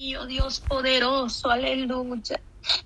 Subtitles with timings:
[0.00, 2.40] Dios poderoso, aleluya.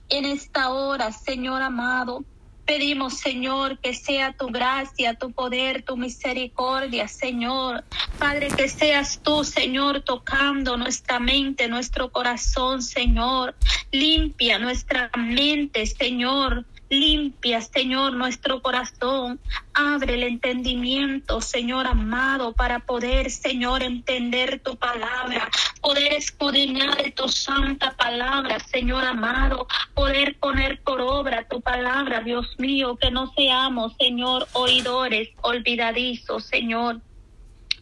[0.09, 2.25] En esta hora, Señor amado,
[2.67, 7.85] Pedimos, Señor, que sea tu gracia, tu poder, tu misericordia, Señor.
[8.19, 13.55] Padre, que seas tú, Señor, tocando nuestra mente, nuestro corazón, Señor.
[13.93, 16.65] Limpia nuestra mente, Señor.
[16.91, 19.41] Limpia, Señor, nuestro corazón.
[19.73, 25.49] Abre el entendimiento, Señor amado, para poder, Señor, entender tu palabra,
[25.81, 32.97] poder escudriñar tu santa palabra, Señor amado, poder poner por obra tu palabra, Dios mío,
[32.97, 37.01] que no seamos, Señor, oidores olvidadizos, Señor.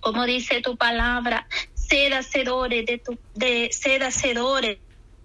[0.00, 4.78] Como dice tu palabra, sed hacedores de tu, de sed hacedores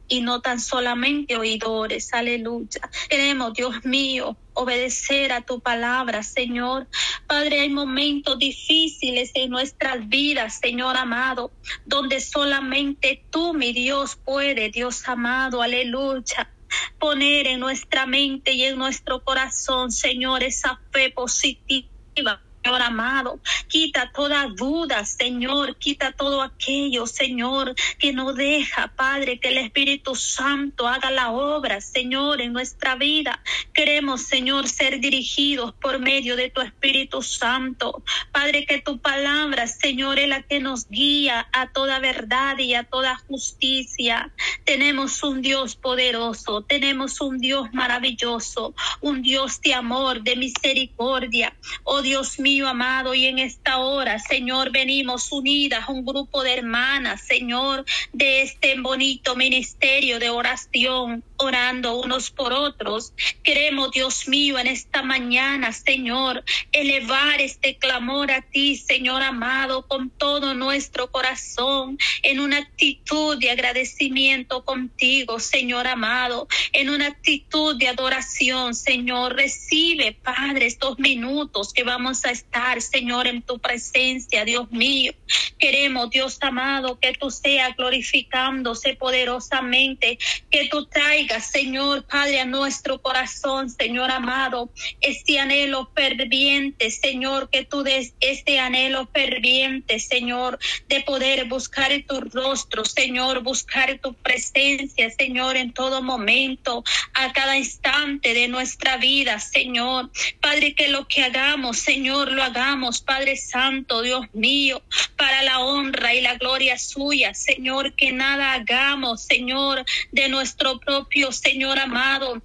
[0.07, 2.13] y no tan solamente oidores.
[2.13, 2.89] Aleluya.
[3.09, 6.87] Queremos, Dios mío, obedecer a tu palabra, Señor.
[7.27, 11.51] Padre, hay momentos difíciles en nuestras vidas, Señor amado,
[11.85, 15.61] donde solamente tú, mi Dios, puede, Dios amado.
[15.61, 16.51] Aleluya
[16.99, 23.39] poner en nuestra mente y en nuestro corazón, Señor, esa fe positiva Señor amado.
[23.69, 25.77] Quita toda duda, Señor.
[25.77, 31.79] Quita todo aquello, Señor, que no deja, Padre, que el Espíritu Santo haga la obra,
[31.79, 33.41] Señor, en nuestra vida.
[33.73, 38.03] Queremos, Señor, ser dirigidos por medio de tu Espíritu Santo.
[38.33, 42.83] Padre, que tu palabra, Señor, es la que nos guía a toda verdad y a
[42.83, 44.33] toda justicia.
[44.65, 51.55] Tenemos un Dios poderoso, tenemos un Dios maravilloso, un Dios de amor, de misericordia.
[51.85, 57.21] Oh Dios mío, amado, y en esta hora, Señor, venimos unidas, un grupo de hermanas,
[57.27, 63.13] Señor, de este bonito ministerio de oración, orando unos por otros.
[63.43, 70.09] Queremos, Dios mío, en esta mañana, Señor, elevar este clamor a ti, Señor amado, con
[70.09, 77.87] todo nuestro corazón, en una actitud de agradecimiento contigo, Señor amado, en una actitud de
[77.87, 79.35] adoración, Señor.
[79.35, 82.47] Recibe, Padre, estos minutos que vamos a estar
[82.81, 85.13] Señor, en tu presencia, Dios mío.
[85.59, 90.17] Queremos, Dios amado, que tú seas glorificándose poderosamente,
[90.49, 94.71] que tú traigas, Señor, Padre, a nuestro corazón, Señor amado,
[95.01, 100.57] este anhelo ferviente, Señor, que tú des este anhelo ferviente, Señor,
[100.87, 106.83] de poder buscar tu rostro, Señor, buscar tu presencia, Señor, en todo momento,
[107.13, 110.09] a cada instante de nuestra vida, Señor.
[110.41, 114.81] Padre, que lo que hagamos, Señor, lo hagamos, Padre Santo, Dios mío,
[115.15, 121.16] para la honra y la gloria suya, Señor, que nada hagamos, Señor, de nuestro propio
[121.31, 122.41] Señor amado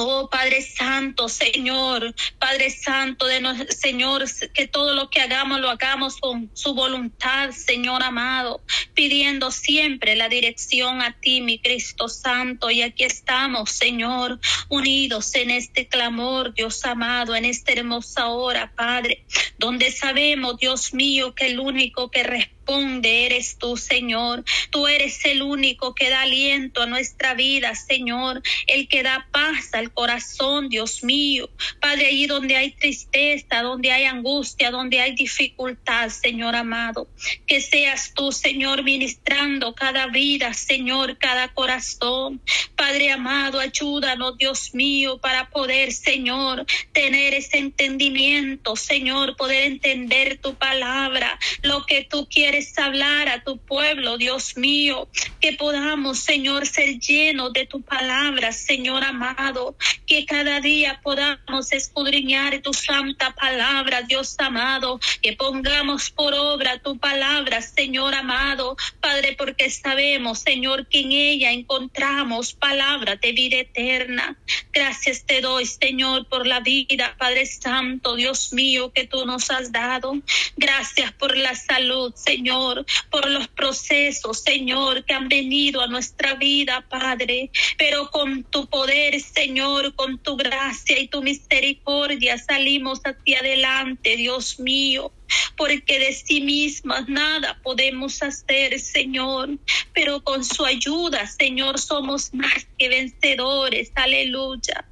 [0.00, 5.70] Oh Padre Santo, Señor, Padre Santo de nuestro Señor, que todo lo que hagamos lo
[5.70, 8.60] hagamos con su voluntad, Señor amado,
[8.94, 12.70] pidiendo siempre la dirección a ti, mi Cristo Santo.
[12.70, 14.38] Y aquí estamos, Señor,
[14.68, 19.24] unidos en este clamor, Dios amado, en esta hermosa hora, Padre,
[19.58, 22.57] donde sabemos, Dios mío, que el único que responde
[23.02, 24.44] eres tú, Señor.
[24.70, 28.42] Tú eres el único que da aliento a nuestra vida, Señor.
[28.66, 31.48] El que da paz al corazón, Dios mío.
[31.80, 37.08] Padre, allí donde hay tristeza, donde hay angustia, donde hay dificultad, Señor amado.
[37.46, 42.40] Que seas tú, Señor, ministrando cada vida, Señor, cada corazón.
[42.76, 50.54] Padre amado, ayúdanos, Dios mío, para poder, Señor, tener ese entendimiento, Señor, poder entender tu
[50.54, 55.08] palabra, lo que tú quieres hablar a tu pueblo, Dios mío,
[55.40, 59.76] que podamos, Señor, ser llenos de tu palabra, Señor amado,
[60.06, 66.98] que cada día podamos escudriñar tu santa palabra, Dios amado, que pongamos por obra tu
[66.98, 74.36] palabra, Señor amado, Padre, porque sabemos, Señor, que en ella encontramos palabra de vida eterna.
[74.72, 79.70] Gracias te doy, Señor, por la vida, Padre Santo, Dios mío, que tú nos has
[79.70, 80.14] dado.
[80.56, 86.32] Gracias por la salud, Señor Señor, por los procesos, Señor, que han venido a nuestra
[86.34, 87.50] vida, Padre.
[87.76, 94.58] Pero con tu poder, Señor, con tu gracia y tu misericordia salimos hacia adelante, Dios
[94.60, 95.12] mío.
[95.58, 99.58] Porque de sí mismas nada podemos hacer, Señor,
[99.92, 104.88] pero con su ayuda, Señor, somos más que vencedores, aleluya,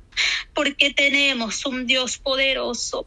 [0.53, 3.07] porque tenemos un Dios poderoso,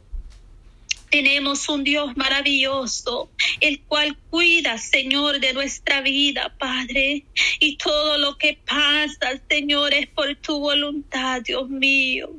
[1.10, 3.30] tenemos un Dios maravilloso,
[3.60, 7.26] el cual cuida, Señor, de nuestra vida, Padre.
[7.58, 12.30] Y todo lo que pasa, Señor, es por tu voluntad, Dios mío.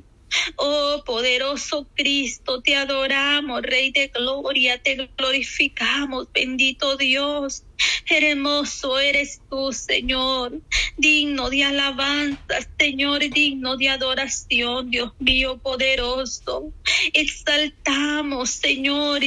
[0.56, 7.64] Oh poderoso Cristo, te adoramos, Rey de Gloria, te glorificamos, bendito Dios.
[8.08, 10.62] Hermoso eres tú, Señor,
[10.98, 16.74] digno de alabanza, Señor, digno de adoración, Dios mío poderoso.
[17.14, 19.22] Exaltamos, Señor,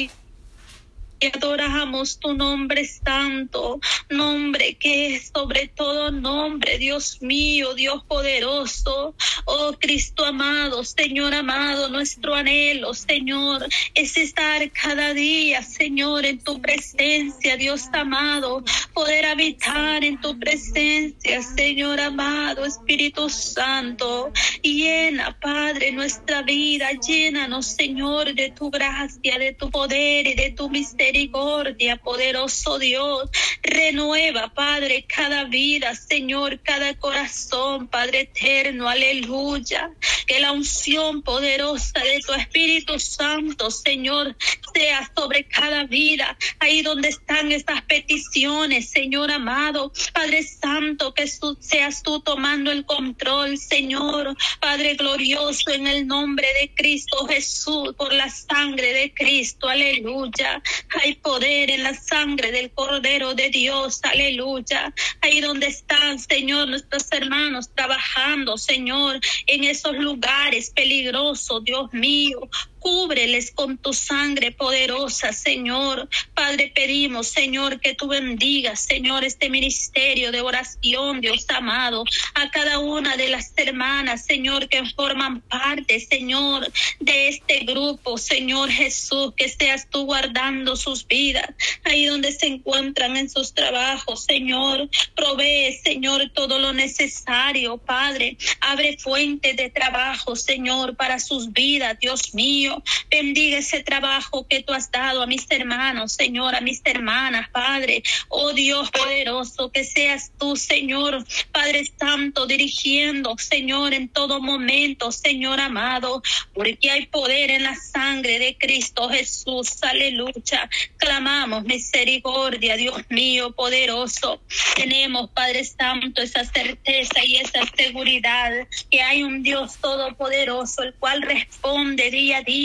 [1.26, 3.81] adoramos tu nombre santo,
[4.11, 11.88] nombre que es sobre todo nombre, Dios mío, Dios poderoso, oh Cristo amado, Señor amado,
[11.88, 18.62] nuestro anhelo, Señor, es estar cada día, Señor, en tu presencia, Dios amado,
[18.93, 24.32] poder habitar en tu presencia, Señor amado, Espíritu Santo,
[24.62, 30.69] llena, Padre, nuestra vida, llénanos, Señor, de tu gracia, de tu poder y de tu
[30.69, 33.31] misterio misericordia, poderoso Dios.
[33.62, 39.90] Renueva, Padre, cada vida, Señor, cada corazón, Padre eterno, aleluya.
[40.26, 44.37] Que la unción poderosa de tu Espíritu Santo, Señor,
[44.75, 51.26] sea sobre cada vida, ahí donde están estas peticiones, Señor amado, Padre Santo, que
[51.61, 58.12] seas tú tomando el control, Señor, Padre glorioso, en el nombre de Cristo Jesús, por
[58.12, 60.62] la sangre de Cristo, aleluya.
[61.02, 64.94] Hay poder en la sangre del Cordero de Dios, aleluya.
[65.20, 72.49] Ahí donde están, Señor, nuestros hermanos trabajando, Señor, en esos lugares peligrosos, Dios mío.
[72.84, 76.06] Cúbreles con tu sangre poderosa, Señor.
[76.34, 82.04] Padre, pedimos, Señor, que tú bendigas, Señor, este ministerio de oración, Dios amado,
[82.34, 86.70] a cada una de las hermanas, Señor, que forman parte, Señor,
[87.00, 91.48] de este grupo, Señor Jesús, que seas tú guardando sus vidas,
[91.84, 94.90] ahí donde se encuentran en sus trabajos, Señor.
[95.14, 98.37] Provee, Señor, todo lo necesario, Padre.
[98.60, 102.74] Abre fuentes de trabajo, Señor, para sus vidas, Dios mío.
[103.11, 108.03] Bendiga ese trabajo que tú has dado a mis hermanos, Señor, a mis hermanas, Padre.
[108.29, 115.61] Oh Dios poderoso, que seas tú, Señor, Padre Santo, dirigiendo, Señor, en todo momento, Señor
[115.61, 116.23] amado,
[116.53, 119.82] porque hay poder en la sangre de Cristo Jesús.
[119.82, 120.69] Aleluya.
[120.97, 124.41] Clamamos misericordia, Dios mío, poderoso.
[124.76, 128.50] Tenemos, Padre Santo, esa certeza y esa seguridad
[128.91, 132.63] que hay un Dios todopoderoso, el cual responde día a día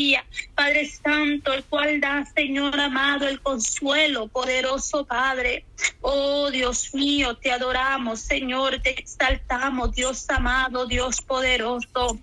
[0.55, 5.65] Padre Santo, el cual da, Señor amado, el consuelo, poderoso Padre.
[6.01, 12.19] Oh Dios mío, te adoramos, Señor, te exaltamos, Dios amado, Dios poderoso.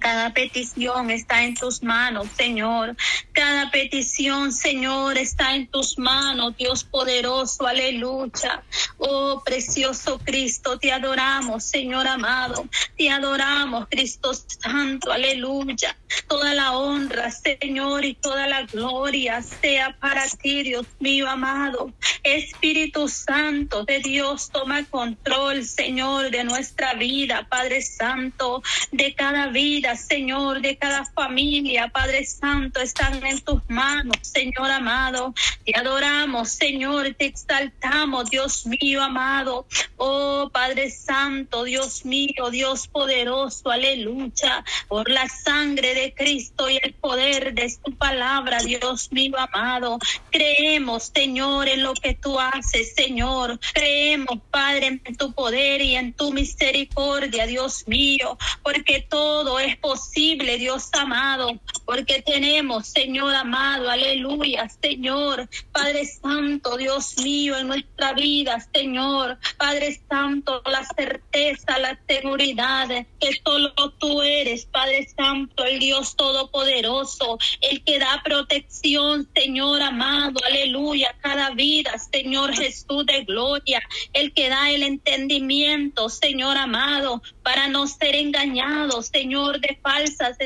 [0.00, 2.96] Cada petición está en tus manos, Señor.
[3.32, 7.66] Cada petición, Señor, está en tus manos, Dios poderoso.
[7.66, 8.62] Aleluya.
[8.96, 12.66] Oh, precioso Cristo, te adoramos, Señor amado.
[12.96, 15.12] Te adoramos, Cristo Santo.
[15.12, 15.94] Aleluya.
[16.26, 21.92] Toda la honra, Señor, y toda la gloria sea para ti, Dios mío amado.
[22.22, 28.62] Espíritu Santo de Dios, toma control, Señor, de nuestra vida, Padre Santo,
[28.92, 35.34] de cada vida Señor, de cada familia, Padre Santo, están en tus manos, Señor amado.
[35.64, 39.66] Te adoramos, Señor, te exaltamos, Dios mío amado.
[39.96, 46.94] Oh, Padre Santo, Dios mío, Dios poderoso, aleluya, por la sangre de Cristo y el
[46.94, 49.98] poder de su palabra, Dios mío amado.
[50.30, 53.58] Creemos, Señor, en lo que tú haces, Señor.
[53.72, 60.58] Creemos, Padre, en tu poder y en tu misericordia, Dios mío, porque todo es posible,
[60.58, 68.58] Dios amado, porque tenemos, Señor amado, aleluya, Señor, Padre Santo, Dios mío, en nuestra vida,
[68.72, 76.16] Señor, Padre Santo, la certeza, la seguridad que solo tú eres, Padre Santo, el Dios
[76.16, 83.82] Todopoderoso, el que da protección, Señor amado, aleluya, cada vida, Señor Jesús de gloria,
[84.12, 90.36] el que da el entendimiento, Señor amado, para no ser engañados, Señor, falsas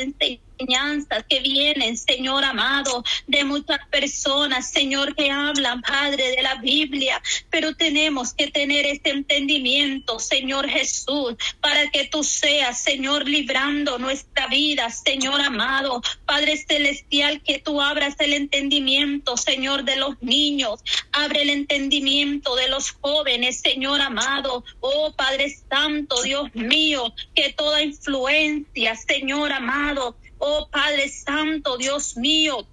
[0.58, 7.20] enseñanzas que vienen, Señor amado, de muchas personas, Señor, que hablan, Padre, de la Biblia,
[7.50, 14.46] pero tenemos que tener este entendimiento, Señor Jesús, para que tú seas, Señor, librando nuestra
[14.48, 20.80] vida, Señor amado, Padre celestial, que tú abras el entendimiento, Señor, de los niños,
[21.12, 27.82] abre el entendimiento de los jóvenes, Señor amado, oh Padre Santo, Dios mío, que toda
[27.82, 32.66] influencia, Señor amado, oh Padre Santo, Dios mío,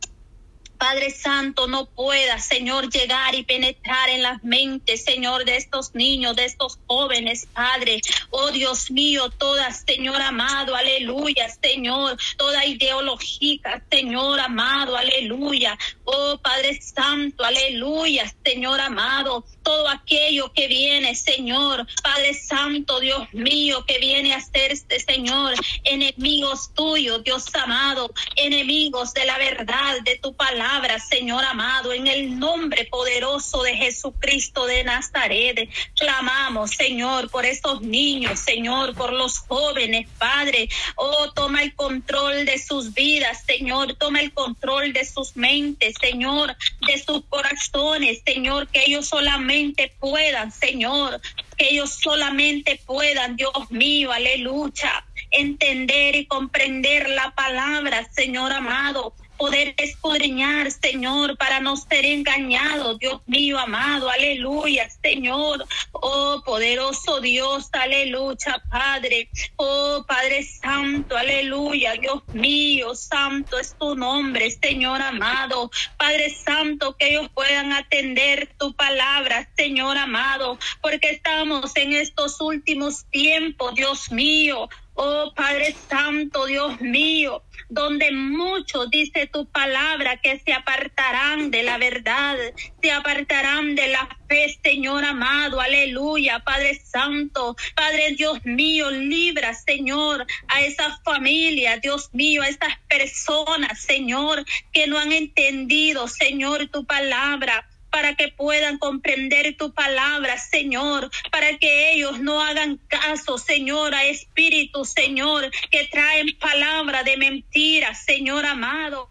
[0.81, 6.35] Padre Santo, no pueda, Señor, llegar y penetrar en las mentes, Señor, de estos niños,
[6.35, 8.01] de estos jóvenes, Padre.
[8.31, 15.77] Oh Dios mío, toda, Señor amado, aleluya, Señor, toda ideología, Señor amado, aleluya.
[16.03, 23.85] Oh Padre Santo, aleluya, Señor amado, todo aquello que viene, Señor, Padre Santo, Dios mío,
[23.85, 30.33] que viene a hacerse, Señor, enemigos tuyos, Dios amado, enemigos de la verdad, de tu
[30.33, 35.69] palabra, Señor amado, en el nombre poderoso de Jesucristo de Nazaret.
[35.97, 40.69] Clamamos, Señor, por estos niños, Señor, por los jóvenes, Padre.
[40.95, 46.55] Oh, toma el control de sus vidas, Señor, toma el control de sus mentes, Señor,
[46.87, 51.19] de sus corazones, Señor, que ellos solamente puedan, Señor,
[51.57, 59.73] que ellos solamente puedan, Dios mío, aleluya, entender y comprender la palabra, Señor amado, poder
[59.77, 68.61] escudriñar, Señor, para no ser engañado, Dios mío amado, aleluya, Señor, oh poderoso Dios, aleluya,
[68.69, 76.95] Padre, oh Padre Santo, aleluya, Dios mío, santo es tu nombre, Señor amado, Padre Santo,
[76.95, 84.11] que ellos puedan atender tu palabra, Señor amado, porque estamos en estos últimos tiempos, Dios
[84.11, 84.69] mío,
[85.03, 91.79] Oh Padre Santo, Dios mío, donde muchos, dice tu palabra, que se apartarán de la
[91.79, 92.37] verdad,
[92.79, 100.27] se apartarán de la fe, Señor amado, aleluya, Padre Santo, Padre Dios mío, libra, Señor,
[100.47, 106.85] a esas familias, Dios mío, a estas personas, Señor, que no han entendido, Señor, tu
[106.85, 113.93] palabra para que puedan comprender tu palabra, Señor, para que ellos no hagan caso, Señor,
[113.93, 119.09] a espíritus, Señor, que traen palabra de mentira, Señor amado.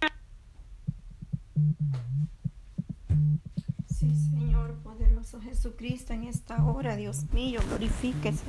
[3.87, 8.45] Sí, Señor, poderoso Jesucristo, en esta hora, Dios mío, glorifíquese.